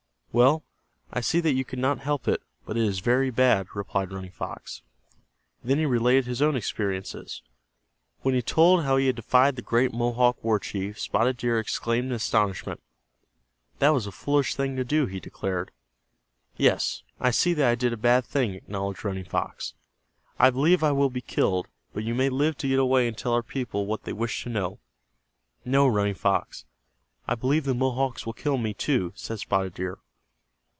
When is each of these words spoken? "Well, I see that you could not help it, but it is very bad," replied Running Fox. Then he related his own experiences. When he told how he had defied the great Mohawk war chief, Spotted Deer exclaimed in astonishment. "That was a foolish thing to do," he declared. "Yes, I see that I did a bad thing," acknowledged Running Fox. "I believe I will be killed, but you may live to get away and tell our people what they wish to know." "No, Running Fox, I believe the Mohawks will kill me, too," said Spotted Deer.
"Well, 0.33 0.63
I 1.11 1.19
see 1.19 1.41
that 1.41 1.55
you 1.55 1.65
could 1.65 1.77
not 1.79 1.99
help 1.99 2.25
it, 2.25 2.41
but 2.65 2.77
it 2.77 2.83
is 2.85 3.01
very 3.01 3.29
bad," 3.29 3.67
replied 3.75 4.13
Running 4.13 4.31
Fox. 4.31 4.81
Then 5.61 5.77
he 5.77 5.85
related 5.85 6.23
his 6.25 6.41
own 6.41 6.55
experiences. 6.55 7.41
When 8.21 8.33
he 8.33 8.41
told 8.41 8.85
how 8.85 8.95
he 8.95 9.07
had 9.07 9.17
defied 9.17 9.57
the 9.57 9.61
great 9.61 9.91
Mohawk 9.93 10.41
war 10.41 10.57
chief, 10.57 10.97
Spotted 10.97 11.35
Deer 11.35 11.59
exclaimed 11.59 12.05
in 12.05 12.11
astonishment. 12.13 12.81
"That 13.79 13.89
was 13.89 14.07
a 14.07 14.11
foolish 14.13 14.55
thing 14.55 14.77
to 14.77 14.85
do," 14.85 15.05
he 15.05 15.19
declared. 15.19 15.69
"Yes, 16.55 17.03
I 17.19 17.31
see 17.31 17.53
that 17.55 17.69
I 17.69 17.75
did 17.75 17.91
a 17.91 17.97
bad 17.97 18.23
thing," 18.23 18.53
acknowledged 18.53 19.03
Running 19.03 19.25
Fox. 19.25 19.73
"I 20.39 20.49
believe 20.49 20.81
I 20.81 20.93
will 20.93 21.09
be 21.09 21.19
killed, 21.19 21.67
but 21.93 22.05
you 22.05 22.15
may 22.15 22.29
live 22.29 22.57
to 22.59 22.69
get 22.69 22.79
away 22.79 23.05
and 23.09 23.17
tell 23.17 23.33
our 23.33 23.43
people 23.43 23.85
what 23.85 24.03
they 24.03 24.13
wish 24.13 24.43
to 24.45 24.49
know." 24.49 24.79
"No, 25.65 25.89
Running 25.89 26.15
Fox, 26.15 26.63
I 27.27 27.35
believe 27.35 27.65
the 27.65 27.73
Mohawks 27.75 28.25
will 28.25 28.31
kill 28.31 28.57
me, 28.57 28.73
too," 28.73 29.11
said 29.13 29.39
Spotted 29.39 29.73
Deer. 29.73 29.97